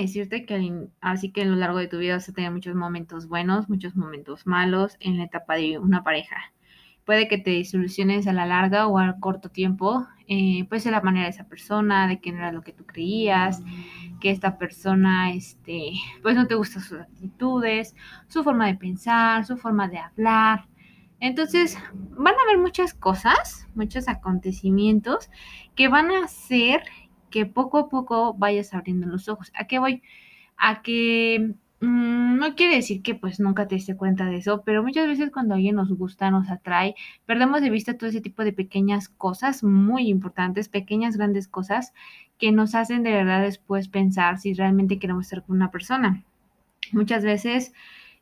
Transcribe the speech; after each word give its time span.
decirte 0.00 0.46
que 0.46 0.88
así 1.00 1.30
que 1.30 1.42
a 1.42 1.44
lo 1.44 1.56
largo 1.56 1.78
de 1.78 1.88
tu 1.88 1.98
vida 1.98 2.14
vas 2.14 2.28
a 2.28 2.32
tener 2.32 2.50
muchos 2.50 2.74
momentos 2.74 3.28
buenos, 3.28 3.68
muchos 3.68 3.96
momentos 3.96 4.46
malos 4.46 4.96
en 5.00 5.18
la 5.18 5.24
etapa 5.24 5.56
de 5.56 5.78
una 5.78 6.02
pareja. 6.02 6.36
Puede 7.04 7.26
que 7.26 7.38
te 7.38 7.50
disoluciones 7.50 8.26
a 8.28 8.32
la 8.32 8.46
larga 8.46 8.86
o 8.86 8.98
a 8.98 9.18
corto 9.18 9.48
tiempo, 9.48 10.06
eh, 10.28 10.64
pues 10.68 10.84
de 10.84 10.92
la 10.92 11.00
manera 11.00 11.24
de 11.24 11.30
esa 11.30 11.48
persona, 11.48 12.06
de 12.06 12.20
que 12.20 12.30
no 12.30 12.38
era 12.38 12.52
lo 12.52 12.62
que 12.62 12.72
tú 12.72 12.86
creías, 12.86 13.60
que 14.20 14.30
esta 14.30 14.56
persona, 14.56 15.32
este, 15.32 15.92
pues 16.22 16.36
no 16.36 16.46
te 16.46 16.54
gustan 16.54 16.82
sus 16.82 17.00
actitudes, 17.00 17.96
su 18.28 18.44
forma 18.44 18.68
de 18.68 18.76
pensar, 18.76 19.44
su 19.44 19.56
forma 19.56 19.88
de 19.88 19.98
hablar. 19.98 20.68
Entonces, 21.18 21.76
van 21.92 22.34
a 22.34 22.42
haber 22.42 22.58
muchas 22.58 22.94
cosas, 22.94 23.68
muchos 23.74 24.08
acontecimientos 24.08 25.30
que 25.74 25.88
van 25.88 26.10
a 26.10 26.24
hacer 26.24 26.82
que 27.32 27.46
poco 27.46 27.78
a 27.78 27.88
poco 27.88 28.34
vayas 28.34 28.74
abriendo 28.74 29.08
los 29.08 29.28
ojos. 29.28 29.50
¿A 29.56 29.66
qué 29.66 29.80
voy? 29.80 30.02
A 30.56 30.82
que 30.82 31.54
mm, 31.80 32.36
no 32.38 32.54
quiere 32.54 32.76
decir 32.76 33.02
que 33.02 33.16
pues 33.16 33.40
nunca 33.40 33.66
te 33.66 33.74
diste 33.74 33.96
cuenta 33.96 34.26
de 34.26 34.36
eso, 34.36 34.62
pero 34.64 34.84
muchas 34.84 35.08
veces 35.08 35.30
cuando 35.32 35.54
alguien 35.54 35.74
nos 35.76 35.90
gusta, 35.92 36.30
nos 36.30 36.48
atrae, 36.50 36.94
perdemos 37.26 37.60
de 37.62 37.70
vista 37.70 37.96
todo 37.98 38.10
ese 38.10 38.20
tipo 38.20 38.44
de 38.44 38.52
pequeñas 38.52 39.08
cosas 39.08 39.64
muy 39.64 40.08
importantes, 40.08 40.68
pequeñas, 40.68 41.16
grandes 41.16 41.48
cosas 41.48 41.92
que 42.38 42.52
nos 42.52 42.76
hacen 42.76 43.02
de 43.02 43.12
verdad 43.12 43.42
después 43.42 43.88
pensar 43.88 44.38
si 44.38 44.54
realmente 44.54 45.00
queremos 45.00 45.26
estar 45.26 45.42
con 45.44 45.56
una 45.56 45.72
persona. 45.72 46.24
Muchas 46.92 47.24
veces 47.24 47.72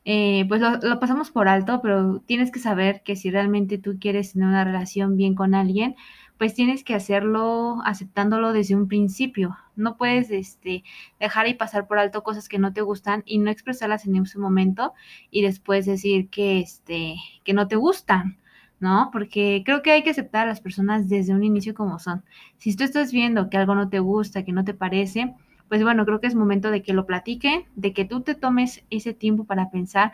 eh, 0.05 0.45
pues 0.47 0.61
lo, 0.61 0.77
lo, 0.77 0.99
pasamos 0.99 1.29
por 1.31 1.47
alto, 1.47 1.79
pero 1.81 2.21
tienes 2.25 2.51
que 2.51 2.59
saber 2.59 3.03
que 3.03 3.15
si 3.15 3.29
realmente 3.29 3.77
tú 3.77 3.97
quieres 3.99 4.33
tener 4.33 4.47
una 4.47 4.63
relación 4.63 5.15
bien 5.15 5.35
con 5.35 5.53
alguien, 5.53 5.95
pues 6.41 6.55
tienes 6.55 6.83
que 6.83 6.95
hacerlo 6.95 7.83
aceptándolo 7.85 8.51
desde 8.51 8.75
un 8.75 8.87
principio. 8.87 9.55
No 9.75 9.95
puedes 9.95 10.31
este, 10.31 10.83
dejar 11.19 11.47
y 11.47 11.53
pasar 11.53 11.85
por 11.85 11.99
alto 11.99 12.23
cosas 12.23 12.49
que 12.49 12.57
no 12.57 12.73
te 12.73 12.81
gustan 12.81 13.21
y 13.27 13.37
no 13.37 13.51
expresarlas 13.51 14.07
en 14.07 14.15
ese 14.15 14.39
momento 14.39 14.93
y 15.29 15.43
después 15.43 15.85
decir 15.85 16.29
que, 16.29 16.59
este, 16.59 17.17
que 17.43 17.53
no 17.53 17.67
te 17.67 17.75
gustan. 17.75 18.39
¿no? 18.79 19.11
Porque 19.13 19.61
creo 19.63 19.83
que 19.83 19.91
hay 19.91 20.01
que 20.01 20.09
aceptar 20.09 20.47
a 20.47 20.49
las 20.49 20.61
personas 20.61 21.07
desde 21.07 21.35
un 21.35 21.43
inicio 21.43 21.75
como 21.75 21.99
son. 21.99 22.25
Si 22.57 22.75
tú 22.75 22.85
estás 22.85 23.11
viendo 23.11 23.51
que 23.51 23.57
algo 23.57 23.75
no 23.75 23.89
te 23.89 23.99
gusta, 23.99 24.43
que 24.43 24.51
no 24.51 24.65
te 24.65 24.73
parece, 24.73 25.35
pues 25.69 25.83
bueno, 25.83 26.07
creo 26.07 26.21
que 26.21 26.25
es 26.25 26.33
momento 26.33 26.71
de 26.71 26.81
que 26.81 26.93
lo 26.93 27.05
platiquen, 27.05 27.65
de 27.75 27.93
que 27.93 28.03
tú 28.03 28.21
te 28.21 28.33
tomes 28.33 28.83
ese 28.89 29.13
tiempo 29.13 29.43
para 29.43 29.69
pensar 29.69 30.11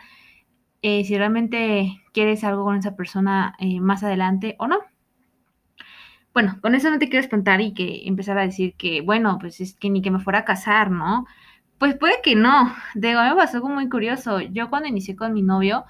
eh, 0.82 1.04
si 1.04 1.16
realmente 1.16 2.02
quieres 2.12 2.44
algo 2.44 2.64
con 2.64 2.76
esa 2.76 2.96
persona 2.96 3.54
eh, 3.58 3.80
más 3.80 4.02
adelante 4.02 4.56
o 4.58 4.66
no. 4.66 4.76
Bueno, 6.34 6.58
con 6.60 6.74
eso 6.74 6.90
no 6.90 6.98
te 6.98 7.08
quiero 7.08 7.24
espantar 7.24 7.60
y 7.60 7.74
que 7.74 8.06
empezar 8.06 8.38
a 8.38 8.42
decir 8.42 8.74
que, 8.74 9.00
bueno, 9.00 9.38
pues 9.40 9.60
es 9.60 9.74
que 9.74 9.90
ni 9.90 10.02
que 10.02 10.10
me 10.10 10.20
fuera 10.20 10.40
a 10.40 10.44
casar, 10.44 10.90
¿no? 10.90 11.26
Pues 11.78 11.96
puede 11.96 12.20
que 12.22 12.36
no. 12.36 12.74
De 12.94 13.14
me 13.14 13.34
pasó 13.36 13.56
algo 13.58 13.68
muy 13.68 13.88
curioso. 13.88 14.40
Yo 14.40 14.70
cuando 14.70 14.88
inicié 14.88 15.16
con 15.16 15.32
mi 15.32 15.42
novio, 15.42 15.84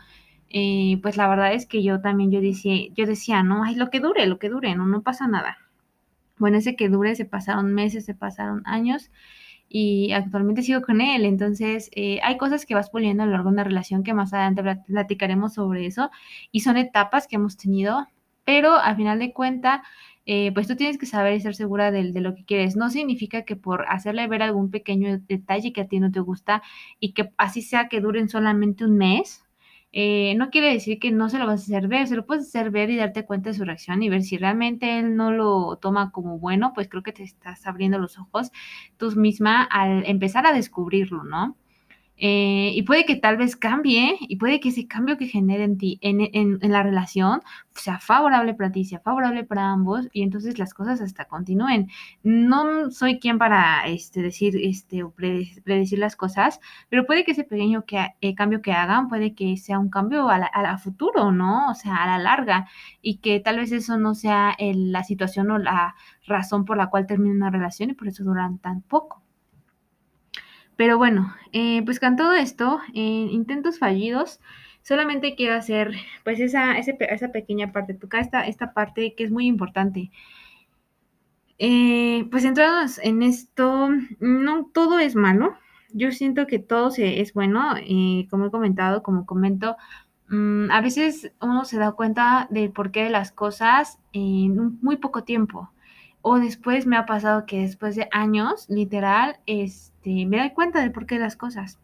eh, 0.50 0.98
pues 1.02 1.16
la 1.16 1.28
verdad 1.28 1.52
es 1.52 1.66
que 1.66 1.82
yo 1.82 2.00
también 2.00 2.30
yo 2.30 2.40
decía, 2.40 2.88
yo 2.94 3.06
decía, 3.06 3.42
no, 3.42 3.64
ay, 3.64 3.74
lo 3.74 3.90
que 3.90 4.00
dure, 4.00 4.26
lo 4.26 4.38
que 4.38 4.48
dure, 4.48 4.74
no, 4.74 4.86
no 4.86 5.02
pasa 5.02 5.26
nada. 5.28 5.58
Bueno, 6.38 6.58
ese 6.58 6.76
que 6.76 6.88
dure 6.88 7.14
se 7.16 7.24
pasaron 7.24 7.74
meses, 7.74 8.04
se 8.04 8.14
pasaron 8.14 8.62
años 8.66 9.10
y 9.68 10.12
actualmente 10.12 10.62
sigo 10.62 10.82
con 10.82 11.00
él. 11.00 11.24
Entonces, 11.24 11.90
eh, 11.94 12.20
hay 12.22 12.38
cosas 12.38 12.66
que 12.66 12.74
vas 12.74 12.90
puliendo 12.90 13.22
a 13.22 13.26
lo 13.26 13.32
largo 13.32 13.50
de 13.50 13.54
una 13.54 13.64
relación 13.64 14.02
que 14.04 14.14
más 14.14 14.32
adelante 14.32 14.62
platicaremos 14.86 15.54
sobre 15.54 15.86
eso 15.86 16.10
y 16.52 16.60
son 16.60 16.76
etapas 16.76 17.26
que 17.26 17.36
hemos 17.36 17.56
tenido, 17.56 18.06
pero 18.44 18.76
al 18.76 18.96
final 18.96 19.18
de 19.18 19.32
cuentas, 19.32 19.82
eh, 20.30 20.52
pues 20.52 20.68
tú 20.68 20.76
tienes 20.76 20.98
que 20.98 21.06
saber 21.06 21.32
y 21.34 21.40
ser 21.40 21.54
segura 21.54 21.90
de, 21.90 22.04
lo 22.20 22.34
que 22.34 22.44
quieres. 22.44 22.76
No 22.76 22.90
significa 22.90 23.44
que 23.44 23.56
por 23.56 23.86
hacerle 23.88 24.28
ver 24.28 24.42
algún 24.42 24.70
pequeño 24.70 25.18
detalle 25.20 25.72
que 25.72 25.80
a 25.80 25.88
ti 25.88 26.00
no 26.00 26.12
te 26.12 26.20
gusta 26.20 26.62
y 27.00 27.14
que 27.14 27.32
así 27.38 27.62
sea 27.62 27.88
que 27.88 28.02
duren 28.02 28.28
solamente 28.28 28.84
un 28.84 28.98
mes, 28.98 29.42
eh, 29.90 30.34
no 30.36 30.50
quiere 30.50 30.70
decir 30.70 30.98
que 30.98 31.12
no 31.12 31.30
se 31.30 31.38
lo 31.38 31.46
vas 31.46 31.60
a 31.60 31.64
hacer 31.64 31.88
ver, 31.88 32.06
se 32.08 32.16
lo 32.16 32.26
puedes 32.26 32.48
hacer 32.48 32.70
ver 32.70 32.90
y 32.90 32.96
darte 32.96 33.24
cuenta 33.24 33.48
de 33.50 33.56
su 33.56 33.64
reacción 33.64 34.02
y 34.02 34.10
ver 34.10 34.22
si 34.22 34.36
realmente 34.36 34.98
él 34.98 35.16
no 35.16 35.32
lo 35.32 35.78
toma 35.78 36.12
como 36.12 36.38
bueno, 36.38 36.72
pues 36.74 36.88
creo 36.90 37.02
que 37.02 37.12
te 37.12 37.22
estás 37.22 37.66
abriendo 37.66 37.98
los 37.98 38.18
ojos 38.18 38.50
tú 38.98 39.10
misma 39.16 39.62
al 39.62 40.04
empezar 40.06 40.46
a 40.46 40.52
descubrirlo, 40.52 41.24
¿no? 41.24 41.56
Eh, 42.20 42.72
y 42.74 42.82
puede 42.82 43.04
que 43.04 43.14
tal 43.14 43.36
vez 43.36 43.54
cambie 43.54 44.16
y 44.20 44.36
puede 44.36 44.58
que 44.58 44.70
ese 44.70 44.88
cambio 44.88 45.16
que 45.16 45.26
genere 45.26 45.62
en 45.62 45.78
ti, 45.78 45.98
en, 46.02 46.20
en, 46.20 46.58
en, 46.60 46.72
la 46.72 46.82
relación, 46.82 47.42
sea 47.74 48.00
favorable 48.00 48.54
para 48.54 48.72
ti, 48.72 48.84
sea 48.84 48.98
favorable 48.98 49.44
para 49.44 49.70
ambos 49.70 50.08
y 50.12 50.22
entonces 50.22 50.58
las 50.58 50.74
cosas 50.74 51.00
hasta 51.00 51.26
continúen. 51.26 51.88
No 52.24 52.90
soy 52.90 53.20
quien 53.20 53.38
para 53.38 53.86
este, 53.86 54.20
decir 54.20 54.56
este, 54.60 55.04
o 55.04 55.12
predecir 55.12 56.00
las 56.00 56.16
cosas, 56.16 56.60
pero 56.88 57.06
puede 57.06 57.24
que 57.24 57.32
ese 57.32 57.44
pequeño 57.44 57.84
que, 57.84 58.14
eh, 58.20 58.34
cambio 58.34 58.62
que 58.62 58.72
hagan, 58.72 59.08
puede 59.08 59.34
que 59.34 59.56
sea 59.56 59.78
un 59.78 59.88
cambio 59.90 60.28
a, 60.28 60.38
la, 60.38 60.46
a, 60.46 60.78
futuro, 60.78 61.30
¿no? 61.30 61.70
O 61.70 61.74
sea, 61.74 62.02
a 62.02 62.06
la 62.06 62.18
larga 62.18 62.68
y 63.00 63.18
que 63.18 63.38
tal 63.40 63.58
vez 63.58 63.70
eso 63.72 63.96
no 63.96 64.14
sea 64.14 64.54
el, 64.58 64.90
la 64.92 65.04
situación 65.04 65.50
o 65.52 65.58
la 65.58 65.94
razón 66.26 66.64
por 66.64 66.76
la 66.76 66.88
cual 66.88 67.06
termina 67.06 67.34
una 67.34 67.50
relación 67.50 67.90
y 67.90 67.94
por 67.94 68.08
eso 68.08 68.24
duran 68.24 68.58
tan 68.58 68.82
poco. 68.82 69.22
Pero 70.78 70.96
bueno, 70.96 71.34
eh, 71.52 71.82
pues 71.84 71.98
con 71.98 72.14
todo 72.14 72.34
esto, 72.34 72.78
en 72.94 73.30
intentos 73.30 73.80
fallidos, 73.80 74.38
solamente 74.82 75.34
quiero 75.34 75.56
hacer 75.56 75.92
pues 76.22 76.38
esa, 76.38 76.78
esa, 76.78 77.32
pequeña 77.32 77.72
parte, 77.72 77.94
tocar 77.94 78.20
esta, 78.20 78.46
esta 78.46 78.72
parte 78.74 79.14
que 79.16 79.24
es 79.24 79.32
muy 79.32 79.46
importante. 79.46 80.12
Eh, 81.58 82.28
pues 82.30 82.44
entrados 82.44 83.00
en 83.02 83.22
esto, 83.22 83.88
no 84.20 84.66
todo 84.72 85.00
es 85.00 85.16
malo. 85.16 85.56
Yo 85.92 86.12
siento 86.12 86.46
que 86.46 86.60
todo 86.60 86.92
se, 86.92 87.20
es 87.22 87.34
bueno, 87.34 87.74
eh, 87.78 88.28
como 88.30 88.46
he 88.46 88.50
comentado, 88.52 89.02
como 89.02 89.26
comento, 89.26 89.76
mmm, 90.28 90.70
a 90.70 90.80
veces 90.80 91.32
uno 91.40 91.64
se 91.64 91.78
da 91.78 91.90
cuenta 91.90 92.46
del 92.50 92.70
porqué 92.70 93.02
de 93.02 93.10
las 93.10 93.32
cosas 93.32 93.98
en 94.12 94.78
muy 94.80 94.96
poco 94.98 95.24
tiempo. 95.24 95.72
O 96.22 96.38
después 96.38 96.86
me 96.86 96.96
ha 96.96 97.06
pasado 97.06 97.46
que 97.46 97.60
después 97.60 97.96
de 97.96 98.08
años, 98.12 98.66
literal, 98.68 99.38
este, 99.46 100.26
me 100.26 100.38
doy 100.38 100.50
cuenta 100.50 100.82
de 100.82 100.90
por 100.90 101.06
qué 101.06 101.18
las 101.18 101.36
cosas. 101.36 101.78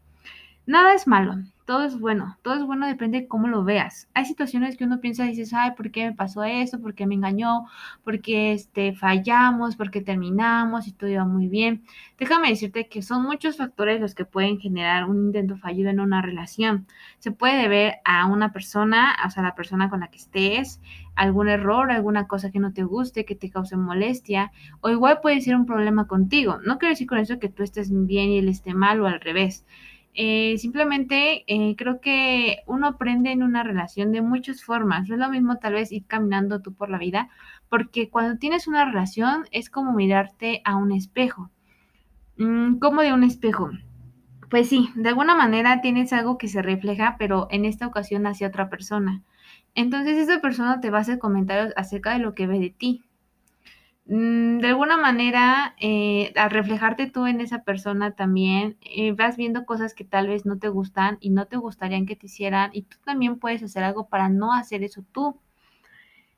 Nada 0.66 0.94
es 0.94 1.06
malo, 1.06 1.36
todo 1.64 1.84
es 1.84 1.98
bueno, 1.98 2.36
todo 2.42 2.54
es 2.54 2.64
bueno 2.64 2.86
depende 2.86 3.22
de 3.22 3.28
cómo 3.28 3.48
lo 3.48 3.64
veas. 3.64 4.08
Hay 4.14 4.26
situaciones 4.26 4.76
que 4.76 4.84
uno 4.84 5.00
piensa 5.00 5.24
y 5.24 5.30
dices, 5.30 5.54
ay, 5.54 5.72
¿por 5.76 5.90
qué 5.90 6.06
me 6.06 6.12
pasó 6.12 6.44
esto? 6.44 6.80
¿Por 6.80 6.94
qué 6.94 7.06
me 7.06 7.14
engañó? 7.14 7.64
¿Por 8.02 8.20
qué 8.20 8.52
este, 8.52 8.92
fallamos? 8.94 9.76
¿Por 9.76 9.90
qué 9.90 10.02
terminamos? 10.02 10.86
Y 10.86 10.92
todo 10.92 11.08
iba 11.08 11.24
muy 11.24 11.48
bien. 11.48 11.84
Déjame 12.18 12.50
decirte 12.50 12.88
que 12.88 13.02
son 13.02 13.22
muchos 13.22 13.56
factores 13.56 14.00
los 14.00 14.14
que 14.14 14.24
pueden 14.24 14.58
generar 14.58 15.04
un 15.04 15.26
intento 15.26 15.56
fallido 15.56 15.90
en 15.90 16.00
una 16.00 16.20
relación. 16.20 16.86
Se 17.18 17.32
puede 17.32 17.62
deber 17.62 17.94
a 18.04 18.26
una 18.26 18.52
persona, 18.52 19.16
o 19.26 19.30
sea, 19.30 19.42
a 19.42 19.46
la 19.46 19.54
persona 19.54 19.88
con 19.88 20.00
la 20.00 20.08
que 20.08 20.18
estés, 20.18 20.80
algún 21.14 21.48
error, 21.48 21.90
alguna 21.90 22.26
cosa 22.26 22.50
que 22.50 22.58
no 22.58 22.72
te 22.72 22.84
guste, 22.84 23.24
que 23.24 23.36
te 23.36 23.50
cause 23.50 23.76
molestia, 23.76 24.52
o 24.80 24.90
igual 24.90 25.20
puede 25.22 25.40
ser 25.40 25.56
un 25.56 25.66
problema 25.66 26.06
contigo. 26.06 26.58
No 26.64 26.78
quiero 26.78 26.92
decir 26.92 27.06
con 27.06 27.18
eso 27.18 27.38
que 27.38 27.48
tú 27.48 27.62
estés 27.62 27.90
bien 27.90 28.30
y 28.30 28.38
él 28.38 28.48
esté 28.48 28.74
mal 28.74 29.00
o 29.00 29.06
al 29.06 29.20
revés. 29.20 29.64
Eh, 30.16 30.56
simplemente 30.58 31.44
eh, 31.48 31.74
creo 31.76 32.00
que 32.00 32.58
uno 32.66 32.86
aprende 32.86 33.32
en 33.32 33.42
una 33.42 33.64
relación 33.64 34.12
de 34.12 34.22
muchas 34.22 34.62
formas. 34.62 35.08
No 35.08 35.16
es 35.16 35.20
lo 35.20 35.28
mismo 35.28 35.58
tal 35.58 35.74
vez 35.74 35.90
ir 35.90 36.06
caminando 36.06 36.62
tú 36.62 36.72
por 36.72 36.88
la 36.88 36.98
vida, 36.98 37.28
porque 37.68 38.08
cuando 38.10 38.38
tienes 38.38 38.68
una 38.68 38.84
relación 38.84 39.44
es 39.50 39.70
como 39.70 39.92
mirarte 39.92 40.62
a 40.64 40.76
un 40.76 40.92
espejo. 40.92 41.50
Mm, 42.38 42.78
¿Cómo 42.78 43.02
de 43.02 43.12
un 43.12 43.24
espejo? 43.24 43.70
Pues 44.50 44.68
sí, 44.68 44.90
de 44.94 45.08
alguna 45.08 45.34
manera 45.34 45.80
tienes 45.80 46.12
algo 46.12 46.38
que 46.38 46.48
se 46.48 46.62
refleja, 46.62 47.16
pero 47.18 47.48
en 47.50 47.64
esta 47.64 47.86
ocasión 47.86 48.26
hacia 48.26 48.48
otra 48.48 48.70
persona. 48.70 49.22
Entonces 49.74 50.16
esa 50.16 50.40
persona 50.40 50.80
te 50.80 50.90
va 50.90 50.98
a 50.98 51.00
hacer 51.00 51.18
comentarios 51.18 51.72
acerca 51.76 52.12
de 52.12 52.20
lo 52.20 52.34
que 52.34 52.46
ve 52.46 52.60
de 52.60 52.70
ti. 52.70 53.02
Mm, 54.06 54.58
de 54.60 54.68
alguna 54.68 54.96
manera, 54.98 55.74
eh, 55.80 56.32
al 56.36 56.50
reflejarte 56.50 57.06
tú 57.10 57.26
en 57.26 57.40
esa 57.40 57.64
persona 57.64 58.12
también, 58.14 58.76
eh, 58.82 59.12
vas 59.12 59.36
viendo 59.36 59.64
cosas 59.66 59.94
que 59.94 60.04
tal 60.04 60.28
vez 60.28 60.44
no 60.46 60.58
te 60.58 60.68
gustan 60.68 61.16
y 61.20 61.30
no 61.30 61.46
te 61.46 61.56
gustarían 61.56 62.06
que 62.06 62.16
te 62.16 62.26
hicieran 62.26 62.70
y 62.74 62.82
tú 62.82 62.96
también 63.04 63.38
puedes 63.38 63.62
hacer 63.62 63.82
algo 63.84 64.08
para 64.08 64.28
no 64.28 64.52
hacer 64.54 64.82
eso 64.82 65.04
tú. 65.12 65.38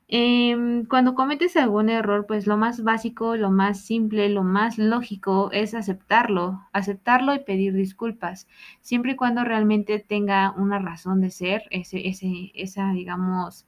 Em, 0.09 0.85
cuando 0.85 1.15
cometes 1.15 1.57
algún 1.57 1.89
error, 1.89 2.25
pues 2.27 2.47
lo 2.47 2.55
más 2.57 2.81
básico, 2.83 3.35
lo 3.35 3.51
más 3.51 3.81
simple, 3.81 4.29
lo 4.29 4.43
más 4.43 4.77
lógico 4.77 5.49
es 5.51 5.73
aceptarlo, 5.73 6.61
aceptarlo 6.71 7.35
y 7.35 7.39
pedir 7.39 7.73
disculpas, 7.73 8.47
siempre 8.81 9.11
y 9.13 9.15
cuando 9.17 9.43
realmente 9.43 9.99
tenga 9.99 10.51
una 10.55 10.79
razón 10.79 11.19
de 11.21 11.29
ser 11.31 11.63
ese, 11.71 12.07
ese, 12.07 12.51
esa, 12.55 12.91
digamos, 12.93 13.65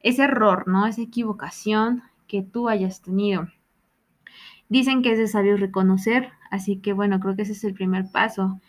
ese 0.00 0.24
error, 0.24 0.68
¿no? 0.68 0.86
Esa 0.86 1.02
equivocación 1.02 2.02
que 2.28 2.42
tú 2.42 2.68
hayas 2.68 3.02
tenido. 3.02 3.48
Dicen 4.68 5.02
que 5.02 5.12
es 5.12 5.18
de 5.18 5.28
sabio 5.28 5.56
reconocer, 5.56 6.30
así 6.50 6.78
que 6.80 6.92
bueno, 6.92 7.20
creo 7.20 7.34
que 7.36 7.42
ese 7.42 7.52
es 7.52 7.64
el 7.64 7.74
primer 7.74 8.10
paso. 8.12 8.60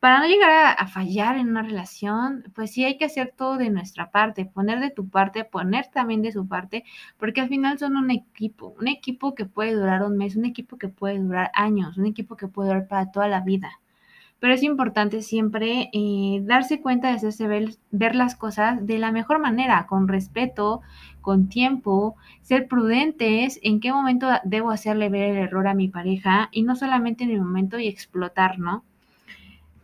para 0.00 0.20
no 0.20 0.26
llegar 0.28 0.76
a, 0.78 0.86
fallar 0.88 1.36
en 1.36 1.50
una 1.50 1.62
relación, 1.62 2.44
pues 2.54 2.72
sí 2.72 2.84
hay 2.84 2.96
que 2.98 3.04
hacer 3.06 3.34
todo 3.36 3.58
de 3.58 3.70
nuestra 3.70 4.10
parte, 4.10 4.46
poner 4.46 4.80
de 4.80 4.90
tu 4.90 5.10
parte, 5.10 5.44
poner 5.44 5.88
también 5.88 6.22
de 6.22 6.32
su 6.32 6.48
parte, 6.48 6.84
porque 7.18 7.42
al 7.42 7.48
final 7.48 7.78
son 7.78 7.96
un 7.96 8.10
equipo, 8.10 8.74
un 8.80 8.88
equipo 8.88 9.34
que 9.34 9.44
puede 9.46 9.74
durar 9.74 10.02
un 10.04 10.16
mes, 10.16 10.36
un 10.36 10.46
equipo 10.46 10.78
que 10.78 10.88
puede 10.88 11.18
durar 11.18 11.50
años, 11.54 11.98
un 11.98 12.06
equipo 12.06 12.36
que 12.36 12.48
puede 12.48 12.70
durar 12.70 12.88
para 12.88 13.10
toda 13.12 13.28
la 13.28 13.40
vida. 13.40 13.80
Pero 14.40 14.54
es 14.54 14.62
importante 14.62 15.22
siempre 15.22 15.90
eh, 15.92 16.40
darse 16.42 16.80
cuenta 16.80 17.08
de 17.08 17.14
hacerse 17.14 17.46
ver, 17.46 17.76
ver 17.90 18.16
las 18.16 18.34
cosas 18.36 18.84
de 18.86 18.98
la 18.98 19.12
mejor 19.12 19.38
manera, 19.38 19.86
con 19.86 20.08
respeto, 20.08 20.80
con 21.20 21.48
tiempo, 21.48 22.16
ser 22.42 22.66
prudentes, 22.66 23.60
en 23.62 23.80
qué 23.80 23.92
momento 23.92 24.28
debo 24.44 24.70
hacerle 24.70 25.10
ver 25.10 25.30
el 25.30 25.36
error 25.36 25.68
a 25.68 25.74
mi 25.74 25.88
pareja 25.88 26.48
y 26.52 26.62
no 26.62 26.74
solamente 26.74 27.24
en 27.24 27.30
el 27.30 27.40
momento 27.42 27.78
y 27.78 27.86
explotar, 27.86 28.58
¿no? 28.58 28.84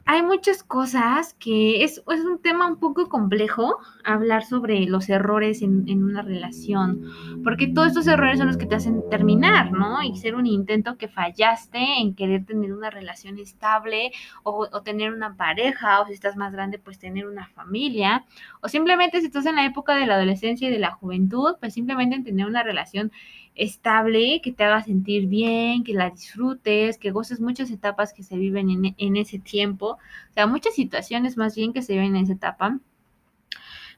Hay 0.09 0.23
muchas 0.23 0.63
cosas 0.63 1.35
que 1.35 1.83
es, 1.83 1.99
es, 1.99 2.21
un 2.25 2.41
tema 2.41 2.69
un 2.69 2.79
poco 2.79 3.09
complejo 3.09 3.79
hablar 4.05 4.45
sobre 4.45 4.87
los 4.87 5.09
errores 5.09 5.63
en, 5.63 5.85
en, 5.89 6.05
una 6.05 6.23
relación, 6.23 7.03
porque 7.43 7.67
todos 7.67 7.89
estos 7.89 8.07
errores 8.07 8.39
son 8.39 8.47
los 8.47 8.57
que 8.57 8.67
te 8.67 8.77
hacen 8.77 9.03
terminar, 9.11 9.73
¿no? 9.73 10.01
Y 10.05 10.17
ser 10.17 10.37
un 10.37 10.47
intento 10.47 10.97
que 10.97 11.09
fallaste 11.09 11.79
en 12.01 12.15
querer 12.15 12.45
tener 12.45 12.73
una 12.73 12.89
relación 12.89 13.37
estable 13.41 14.13
o, 14.45 14.69
o 14.71 14.83
tener 14.83 15.13
una 15.13 15.37
pareja, 15.37 16.01
o 16.01 16.07
si 16.07 16.13
estás 16.13 16.37
más 16.37 16.53
grande, 16.53 16.79
pues 16.79 17.01
tener 17.01 17.27
una 17.27 17.49
familia, 17.49 18.25
o 18.63 18.69
simplemente 18.69 19.19
si 19.19 19.27
estás 19.27 19.47
en 19.47 19.57
la 19.57 19.67
época 19.67 19.97
de 19.97 20.07
la 20.07 20.15
adolescencia 20.15 20.69
y 20.69 20.73
de 20.73 20.79
la 20.79 20.93
juventud, 20.93 21.57
pues 21.59 21.75
simplemente 21.75 22.15
en 22.15 22.23
tener 22.23 22.47
una 22.47 22.63
relación 22.63 23.11
estable, 23.57 24.41
que 24.43 24.53
te 24.53 24.65
haga 24.65 24.83
sentir 24.83 25.27
bien, 25.27 25.83
que 25.83 25.95
la 25.95 26.11
disfrutes, 26.11 26.99
que 26.99 27.11
goces 27.11 27.41
muchas 27.41 27.71
etapas 27.71 28.13
que 28.13 28.23
se 28.23 28.37
viven 28.37 28.95
en, 28.97 29.17
ese 29.17 29.39
tiempo, 29.39 29.93
o 30.31 30.33
sea, 30.35 30.47
muchas 30.47 30.75
situaciones 30.75 31.37
más 31.37 31.57
bien 31.57 31.73
que 31.73 31.83
se 31.83 31.95
viven 31.95 32.17
en 32.17 32.25
esa 32.25 32.35
etapa. 32.35 32.79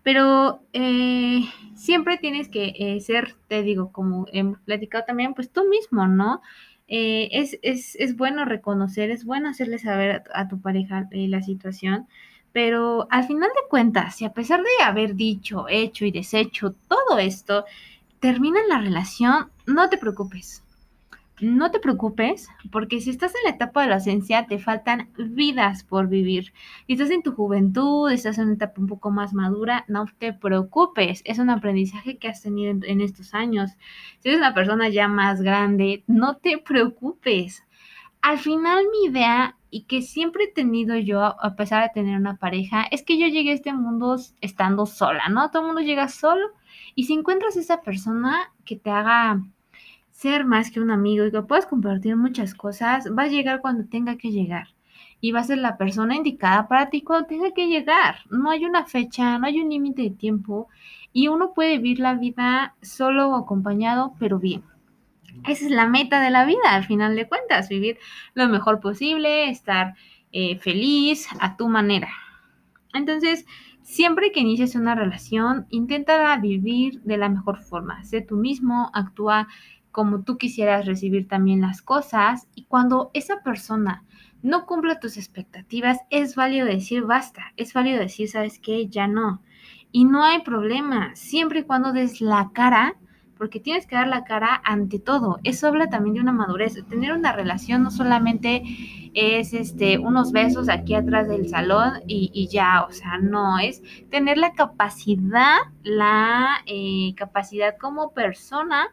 Pero 0.02 0.62
eh, 0.72 1.44
siempre 1.74 2.18
tienes 2.18 2.48
que 2.48 2.72
eh, 2.78 3.00
ser, 3.00 3.34
te 3.48 3.62
digo, 3.62 3.92
como 3.92 4.26
he 4.32 4.44
platicado 4.64 5.04
también, 5.04 5.34
pues 5.34 5.50
tú 5.50 5.64
mismo, 5.68 6.06
¿no? 6.06 6.40
Eh, 6.86 7.28
es, 7.32 7.58
es, 7.62 7.96
es, 7.96 8.16
bueno 8.16 8.44
reconocer, 8.46 9.10
es 9.10 9.24
bueno 9.26 9.50
hacerle 9.50 9.78
saber 9.78 10.22
a, 10.32 10.42
a 10.42 10.48
tu 10.48 10.60
pareja 10.60 11.06
la 11.10 11.42
situación, 11.42 12.06
pero 12.52 13.06
al 13.10 13.24
final 13.24 13.50
de 13.50 13.68
cuentas, 13.68 14.16
si 14.16 14.24
a 14.24 14.32
pesar 14.32 14.60
de 14.62 14.84
haber 14.84 15.14
dicho, 15.14 15.66
hecho 15.68 16.06
y 16.06 16.12
deshecho 16.12 16.72
todo 16.88 17.18
esto, 17.18 17.66
termina 18.20 18.60
la 18.68 18.78
relación, 18.78 19.50
no 19.66 19.88
te 19.88 19.98
preocupes. 19.98 20.62
No 21.40 21.70
te 21.70 21.78
preocupes, 21.78 22.48
porque 22.72 23.00
si 23.00 23.10
estás 23.10 23.32
en 23.36 23.44
la 23.44 23.54
etapa 23.54 23.82
de 23.82 23.88
la 23.88 23.94
ausencia, 23.96 24.46
te 24.46 24.58
faltan 24.58 25.08
vidas 25.16 25.84
por 25.84 26.08
vivir. 26.08 26.52
Si 26.88 26.94
estás 26.94 27.10
en 27.10 27.22
tu 27.22 27.32
juventud, 27.32 28.10
estás 28.10 28.38
en 28.38 28.46
una 28.46 28.54
etapa 28.54 28.80
un 28.80 28.88
poco 28.88 29.12
más 29.12 29.34
madura, 29.34 29.84
no 29.86 30.06
te 30.18 30.32
preocupes. 30.32 31.22
Es 31.24 31.38
un 31.38 31.50
aprendizaje 31.50 32.18
que 32.18 32.26
has 32.26 32.42
tenido 32.42 32.72
en, 32.72 32.82
en 32.84 33.00
estos 33.00 33.34
años. 33.34 33.70
Si 34.18 34.30
eres 34.30 34.40
una 34.40 34.52
persona 34.52 34.88
ya 34.88 35.06
más 35.06 35.40
grande, 35.40 36.02
no 36.08 36.38
te 36.38 36.58
preocupes. 36.58 37.64
Al 38.20 38.38
final, 38.38 38.84
mi 38.90 39.08
idea 39.08 39.57
y 39.70 39.82
que 39.82 40.02
siempre 40.02 40.44
he 40.44 40.52
tenido 40.52 40.96
yo, 40.96 41.22
a 41.22 41.56
pesar 41.56 41.82
de 41.82 41.90
tener 41.94 42.18
una 42.18 42.36
pareja, 42.36 42.84
es 42.90 43.02
que 43.02 43.18
yo 43.18 43.26
llegué 43.26 43.50
a 43.50 43.54
este 43.54 43.72
mundo 43.72 44.16
estando 44.40 44.86
sola, 44.86 45.28
¿no? 45.28 45.50
Todo 45.50 45.62
el 45.62 45.66
mundo 45.68 45.82
llega 45.82 46.08
solo 46.08 46.46
y 46.94 47.04
si 47.04 47.14
encuentras 47.14 47.56
esa 47.56 47.82
persona 47.82 48.52
que 48.64 48.76
te 48.76 48.90
haga 48.90 49.42
ser 50.10 50.44
más 50.44 50.70
que 50.70 50.80
un 50.80 50.90
amigo 50.90 51.24
y 51.26 51.30
que 51.30 51.42
puedas 51.42 51.66
compartir 51.66 52.16
muchas 52.16 52.54
cosas, 52.54 53.06
va 53.16 53.24
a 53.24 53.28
llegar 53.28 53.60
cuando 53.60 53.88
tenga 53.88 54.16
que 54.16 54.32
llegar. 54.32 54.68
Y 55.20 55.32
va 55.32 55.40
a 55.40 55.44
ser 55.44 55.58
la 55.58 55.76
persona 55.76 56.16
indicada 56.16 56.68
para 56.68 56.90
ti 56.90 57.02
cuando 57.02 57.28
tenga 57.28 57.52
que 57.52 57.68
llegar. 57.68 58.16
No 58.30 58.50
hay 58.50 58.64
una 58.64 58.84
fecha, 58.84 59.38
no 59.38 59.46
hay 59.46 59.60
un 59.60 59.68
límite 59.68 60.02
de 60.02 60.10
tiempo. 60.10 60.68
Y 61.12 61.28
uno 61.28 61.52
puede 61.54 61.78
vivir 61.78 62.00
la 62.00 62.14
vida 62.14 62.74
solo 62.82 63.28
o 63.30 63.36
acompañado, 63.36 64.14
pero 64.18 64.38
bien. 64.38 64.62
Esa 65.46 65.64
es 65.66 65.70
la 65.70 65.86
meta 65.86 66.20
de 66.20 66.30
la 66.30 66.44
vida, 66.44 66.72
al 66.72 66.84
final 66.84 67.16
de 67.16 67.28
cuentas, 67.28 67.68
vivir 67.68 67.98
lo 68.34 68.48
mejor 68.48 68.80
posible, 68.80 69.50
estar 69.50 69.94
eh, 70.32 70.58
feliz 70.58 71.28
a 71.40 71.56
tu 71.56 71.68
manera. 71.68 72.10
Entonces, 72.94 73.44
Siempre 73.88 74.32
que 74.32 74.40
inicies 74.40 74.74
una 74.74 74.94
relación, 74.94 75.66
intenta 75.70 76.36
vivir 76.36 77.00
de 77.04 77.16
la 77.16 77.30
mejor 77.30 77.56
forma. 77.62 78.04
Sé 78.04 78.20
tú 78.20 78.36
mismo, 78.36 78.90
actúa 78.92 79.48
como 79.92 80.24
tú 80.24 80.36
quisieras 80.36 80.84
recibir 80.84 81.26
también 81.26 81.62
las 81.62 81.80
cosas 81.80 82.48
y 82.54 82.64
cuando 82.64 83.10
esa 83.14 83.42
persona 83.42 84.04
no 84.42 84.66
cumpla 84.66 85.00
tus 85.00 85.16
expectativas, 85.16 86.00
es 86.10 86.36
válido 86.36 86.66
decir 86.66 87.04
basta, 87.04 87.54
es 87.56 87.72
válido 87.72 87.98
decir, 87.98 88.28
sabes 88.28 88.58
qué, 88.58 88.88
ya 88.88 89.06
no. 89.06 89.40
Y 89.90 90.04
no 90.04 90.22
hay 90.22 90.42
problema, 90.42 91.16
siempre 91.16 91.60
y 91.60 91.64
cuando 91.64 91.94
des 91.94 92.20
la 92.20 92.50
cara 92.52 92.94
porque 93.38 93.60
tienes 93.60 93.86
que 93.86 93.94
dar 93.94 94.08
la 94.08 94.24
cara 94.24 94.60
ante 94.64 94.98
todo. 94.98 95.38
Eso 95.44 95.68
habla 95.68 95.88
también 95.88 96.14
de 96.14 96.20
una 96.20 96.32
madurez. 96.32 96.84
Tener 96.88 97.12
una 97.12 97.32
relación 97.32 97.82
no 97.84 97.90
solamente 97.90 98.62
es 99.14 99.54
este 99.54 99.98
unos 99.98 100.32
besos 100.32 100.68
aquí 100.68 100.94
atrás 100.94 101.28
del 101.28 101.48
salón 101.48 102.02
y, 102.06 102.48
ya, 102.50 102.82
o 102.82 102.92
sea, 102.92 103.18
no, 103.18 103.58
es 103.58 103.82
tener 104.10 104.38
la 104.38 104.52
capacidad, 104.52 105.56
la 105.82 106.58
eh, 106.66 107.14
capacidad 107.16 107.76
como 107.78 108.12
persona, 108.12 108.88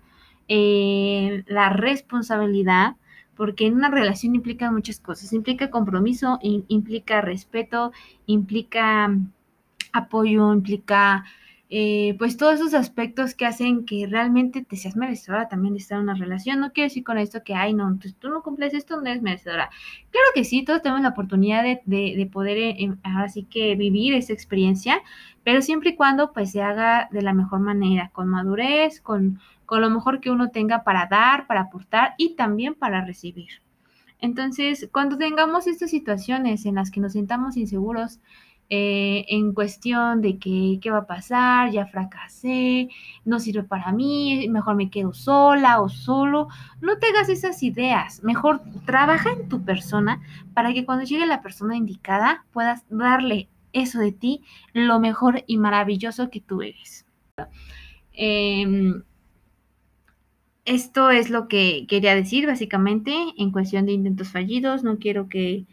eh, 0.48 1.44
la 1.48 1.70
responsabilidad, 1.70 2.96
porque 3.36 3.66
en 3.66 3.76
una 3.76 3.90
relación 3.90 4.36
implica 4.36 4.72
muchas 4.72 5.00
cosas, 5.00 5.34
implica 5.34 5.70
compromiso, 5.70 6.40
implica 6.42 7.22
respeto, 7.22 7.92
implica 8.26 9.14
apoyo, 9.92 10.54
implica 10.54 11.26
eh, 11.70 12.16
pues 12.20 12.38
todos 12.38 12.56
esos 12.56 12.76
aspectos 12.76 13.34
que 13.34 13.46
hacen 13.48 13.86
que 13.86 14.06
realmente 14.08 14.64
te 14.64 14.76
seas 14.76 14.96
merecedora 14.96 15.50
también 15.50 15.74
de 15.74 15.80
estar 15.80 15.98
en 15.98 16.04
una 16.04 16.14
relación. 16.14 16.60
No 16.60 16.72
quiero 16.72 16.90
decir 16.90 17.04
con 17.04 17.18
esto 17.18 17.44
que, 17.44 17.56
ay, 17.56 17.74
no, 17.74 17.98
pues 18.00 18.16
tú 18.16 18.30
no 18.30 18.44
cumples 18.44 18.74
esto, 18.76 19.02
no 19.02 19.08
eres 19.10 19.24
merecedora. 19.24 19.72
Claro 20.12 20.28
que 20.36 20.44
sí, 20.44 20.64
todos 20.64 20.84
tenemos 20.84 21.02
la 21.02 21.10
oportunidad 21.10 21.64
de, 21.64 22.30
poder 22.32 22.58
eh, 22.58 22.94
ahora 23.04 23.30
sí 23.30 23.44
que 23.44 23.76
vivir 23.76 24.14
esa 24.14 24.34
experiencia, 24.34 25.02
pero 25.44 25.62
siempre 25.62 25.92
y 25.92 25.96
cuando 25.96 26.34
pues 26.34 26.52
se 26.52 26.62
haga 26.62 27.10
de 27.12 27.24
la 27.24 27.34
mejor 27.34 27.60
manera, 27.62 28.12
con 28.14 28.28
madurez, 28.28 29.02
con, 29.02 29.40
con 29.66 29.82
lo 29.82 29.90
mejor 29.90 30.20
que 30.20 30.30
uno 30.30 30.52
tenga 30.52 30.84
para 30.84 31.08
dar, 31.08 31.48
para 31.48 31.62
aportar 31.62 32.14
y 32.18 32.36
también 32.36 32.76
para 32.76 33.04
recibir. 33.04 33.50
Entonces, 34.20 34.90
cuando 34.92 35.18
tengamos 35.18 35.68
estas 35.68 35.90
situaciones 35.90 36.66
en 36.66 36.76
las 36.76 36.92
que 36.92 37.00
nos 37.00 37.14
sintamos 37.14 37.58
inseguros, 37.58 38.20
eh, 38.70 39.26
en 39.30 39.54
cuestión 39.54 40.22
de 40.22 40.40
qué 40.40 40.92
va 40.92 41.00
a 41.00 41.08
pasar, 41.08 41.72
ya 41.72 41.86
fracasé, 41.86 42.90
no 43.24 43.40
sirve 43.40 43.64
para 43.64 43.92
mí, 43.92 44.48
mejor 44.50 44.76
me 44.76 44.90
quedo 44.90 45.14
sola 45.14 45.82
o 45.82 45.90
solo. 45.90 46.48
No 46.82 46.98
te 46.98 47.08
hagas 47.08 47.30
esas 47.30 47.62
ideas, 47.64 48.24
mejor 48.24 48.62
trabaja 48.86 49.32
en 49.32 49.48
tu 49.50 49.64
persona 49.64 50.22
para 50.54 50.74
que 50.74 50.86
cuando 50.86 51.06
llegue 51.06 51.26
la 51.26 51.42
persona 51.42 51.76
indicada 51.76 52.46
puedas 52.52 52.84
darle 52.90 53.50
eso 53.74 54.00
de 54.00 54.12
ti, 54.12 54.42
lo 54.74 55.00
mejor 55.00 55.44
y 55.48 55.58
maravilloso 55.58 56.30
que 56.30 56.42
tú 56.42 56.62
eres. 56.62 57.06
Em, 58.14 59.04
esto 60.64 61.12
es 61.12 61.30
lo 61.30 61.48
que 61.48 61.86
quería 61.88 62.16
decir 62.16 62.48
básicamente 62.48 63.14
en 63.38 63.52
cuestión 63.52 63.86
de 63.86 63.92
intentos 63.92 64.30
fallidos. 64.30 64.84
No 64.84 64.98
quiero 64.98 65.30
que, 65.30 65.66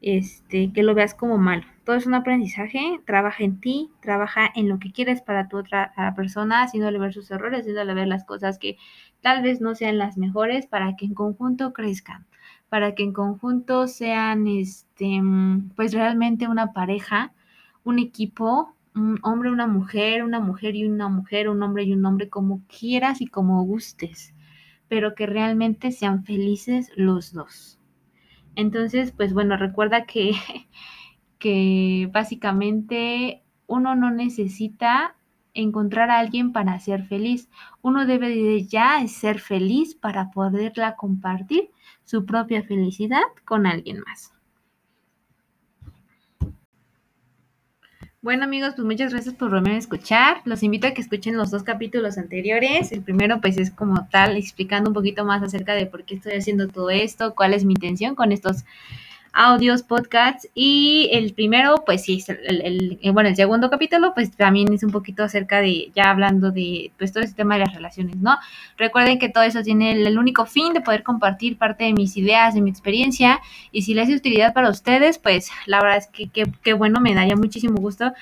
este, 0.00 0.72
que 0.72 0.82
lo 0.82 0.94
veas 0.94 1.14
como 1.14 1.38
malo 1.38 1.64
todo 1.88 1.96
es 1.96 2.04
un 2.04 2.12
aprendizaje, 2.12 3.00
trabaja 3.06 3.44
en 3.44 3.60
ti, 3.60 3.90
trabaja 4.02 4.50
en 4.54 4.68
lo 4.68 4.78
que 4.78 4.92
quieres 4.92 5.22
para 5.22 5.48
tu 5.48 5.56
otra 5.56 5.94
persona, 6.14 6.60
haciéndole 6.64 6.98
ver 6.98 7.14
sus 7.14 7.30
errores, 7.30 7.60
haciéndole 7.60 7.94
ver 7.94 8.08
las 8.08 8.24
cosas 8.26 8.58
que 8.58 8.76
tal 9.22 9.42
vez 9.42 9.62
no 9.62 9.74
sean 9.74 9.96
las 9.96 10.18
mejores 10.18 10.66
para 10.66 10.96
que 10.96 11.06
en 11.06 11.14
conjunto 11.14 11.72
crezcan, 11.72 12.26
para 12.68 12.94
que 12.94 13.04
en 13.04 13.14
conjunto 13.14 13.86
sean 13.86 14.46
este 14.46 15.22
pues 15.76 15.94
realmente 15.94 16.46
una 16.46 16.74
pareja, 16.74 17.32
un 17.84 17.98
equipo, 17.98 18.74
un 18.94 19.18
hombre, 19.22 19.50
una 19.50 19.66
mujer, 19.66 20.24
una 20.24 20.40
mujer 20.40 20.76
y 20.76 20.84
una 20.84 21.08
mujer, 21.08 21.48
un 21.48 21.62
hombre 21.62 21.84
y 21.84 21.94
un 21.94 22.04
hombre 22.04 22.28
como 22.28 22.60
quieras 22.68 23.22
y 23.22 23.28
como 23.28 23.64
gustes, 23.64 24.34
pero 24.88 25.14
que 25.14 25.24
realmente 25.24 25.90
sean 25.90 26.22
felices 26.22 26.90
los 26.96 27.32
dos. 27.32 27.77
Entonces, 28.58 29.12
pues 29.12 29.32
bueno, 29.34 29.56
recuerda 29.56 30.04
que 30.04 30.32
que 31.38 32.10
básicamente 32.12 33.44
uno 33.68 33.94
no 33.94 34.10
necesita 34.10 35.14
encontrar 35.54 36.10
a 36.10 36.18
alguien 36.18 36.52
para 36.52 36.78
ser 36.80 37.04
feliz. 37.06 37.48
Uno 37.82 38.04
debe 38.04 38.30
de 38.30 38.66
ya 38.66 39.06
ser 39.06 39.38
feliz 39.38 39.94
para 39.94 40.32
poderla 40.32 40.96
compartir 40.96 41.70
su 42.04 42.26
propia 42.26 42.64
felicidad 42.64 43.22
con 43.44 43.64
alguien 43.64 44.00
más. 44.00 44.32
Bueno 48.28 48.44
amigos, 48.44 48.74
pues 48.76 48.84
muchas 48.84 49.10
gracias 49.10 49.34
por 49.34 49.48
volver 49.48 49.72
a 49.72 49.78
escuchar. 49.78 50.42
Los 50.44 50.62
invito 50.62 50.86
a 50.86 50.90
que 50.90 51.00
escuchen 51.00 51.38
los 51.38 51.50
dos 51.50 51.62
capítulos 51.62 52.18
anteriores. 52.18 52.92
El 52.92 53.00
primero 53.00 53.40
pues 53.40 53.56
es 53.56 53.70
como 53.70 54.06
tal 54.10 54.36
explicando 54.36 54.90
un 54.90 54.92
poquito 54.92 55.24
más 55.24 55.42
acerca 55.42 55.72
de 55.72 55.86
por 55.86 56.04
qué 56.04 56.16
estoy 56.16 56.34
haciendo 56.34 56.68
todo 56.68 56.90
esto, 56.90 57.34
cuál 57.34 57.54
es 57.54 57.64
mi 57.64 57.72
intención 57.72 58.14
con 58.14 58.30
estos 58.30 58.66
audios, 59.38 59.84
podcasts 59.84 60.48
y 60.52 61.08
el 61.12 61.32
primero, 61.32 61.84
pues 61.86 62.02
sí, 62.02 62.24
el, 62.26 62.98
el, 63.00 63.12
bueno, 63.12 63.28
el 63.28 63.36
segundo 63.36 63.70
capítulo, 63.70 64.12
pues 64.12 64.32
también 64.36 64.72
es 64.72 64.82
un 64.82 64.90
poquito 64.90 65.22
acerca 65.22 65.60
de, 65.60 65.92
ya 65.94 66.10
hablando 66.10 66.50
de, 66.50 66.90
pues 66.98 67.12
todo 67.12 67.22
ese 67.22 67.34
tema 67.34 67.54
de 67.54 67.60
las 67.60 67.72
relaciones, 67.72 68.16
¿no? 68.16 68.36
Recuerden 68.76 69.20
que 69.20 69.28
todo 69.28 69.44
eso 69.44 69.62
tiene 69.62 69.92
el, 69.92 70.18
único 70.18 70.44
fin 70.44 70.72
de 70.72 70.80
poder 70.80 71.04
compartir 71.04 71.56
parte 71.56 71.84
de 71.84 71.92
mis 71.92 72.16
ideas, 72.16 72.54
de 72.54 72.62
mi 72.62 72.70
experiencia 72.70 73.38
y 73.70 73.82
si 73.82 73.94
les 73.94 74.08
es 74.08 74.16
utilidad 74.16 74.52
para 74.54 74.70
ustedes, 74.70 75.18
pues 75.18 75.50
la 75.66 75.80
verdad 75.80 75.98
es 75.98 76.08
que 76.08 76.28
qué 76.28 76.72
bueno, 76.72 77.00
me 77.00 77.14
daría 77.14 77.36
muchísimo 77.36 77.76
gusto 77.76 78.12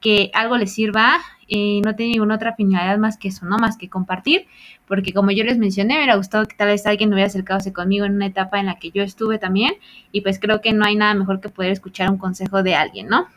que 0.00 0.30
algo 0.34 0.58
les 0.58 0.74
sirva 0.74 1.20
y 1.46 1.80
no 1.82 1.94
tiene 1.94 2.12
ninguna 2.12 2.36
otra 2.36 2.54
finalidad 2.54 2.98
más 2.98 3.16
que 3.16 3.28
eso, 3.28 3.46
¿no? 3.46 3.58
Más 3.58 3.76
que 3.76 3.88
compartir, 3.88 4.46
porque 4.86 5.12
como 5.12 5.30
yo 5.30 5.44
les 5.44 5.58
mencioné, 5.58 5.94
me 5.94 6.00
hubiera 6.00 6.16
gustado 6.16 6.46
que 6.46 6.56
tal 6.56 6.68
vez 6.68 6.86
alguien 6.86 7.12
hubiera 7.12 7.26
acercado 7.26 7.60
conmigo 7.72 8.04
en 8.04 8.14
una 8.14 8.26
etapa 8.26 8.58
en 8.58 8.66
la 8.66 8.78
que 8.78 8.90
yo 8.90 9.02
estuve 9.02 9.38
también 9.38 9.74
y 10.12 10.20
pues 10.20 10.38
creo 10.38 10.60
que 10.60 10.72
no 10.72 10.84
hay 10.84 10.96
nada 10.96 11.14
mejor 11.14 11.40
que 11.40 11.48
poder 11.48 11.72
escuchar 11.72 12.10
un 12.10 12.18
consejo 12.18 12.62
de 12.62 12.74
alguien, 12.74 13.08
¿no? 13.08 13.28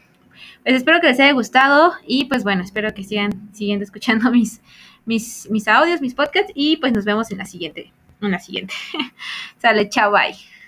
Pues 0.63 0.75
espero 0.75 1.00
que 1.01 1.08
les 1.08 1.20
haya 1.20 1.34
gustado 1.34 1.94
y 2.08 2.25
pues 2.25 2.44
bueno, 2.44 2.63
espero 2.63 2.94
que 2.94 3.04
sigan 3.04 3.50
siguiendo 3.54 3.84
escuchando 3.84 4.32
mis, 4.32 4.62
mis, 5.06 5.50
mis 5.50 5.68
audios, 5.68 6.01
mis 6.01 6.13
podcasts 6.13 6.51
y 6.56 6.78
pues 6.78 6.94
nos 6.94 7.06
vemos 7.06 7.32
en 7.32 7.38
la 7.38 7.46
siguiente, 7.46 7.92
en 8.22 8.32
la 8.32 8.39
siguiente. 8.39 8.74
Sale, 9.58 9.89
chao, 9.89 10.12
bye. 10.12 10.59